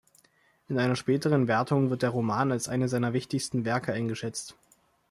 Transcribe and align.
In 0.67 0.79
einer 0.79 0.95
späteren 0.95 1.47
Wertung 1.47 1.91
wird 1.91 2.01
der 2.01 2.09
Roman 2.09 2.51
als 2.51 2.67
einer 2.67 2.87
seiner 2.87 3.13
wichtigsten 3.13 3.65
Werke 3.65 3.93
eingeschätzt. 3.93 4.55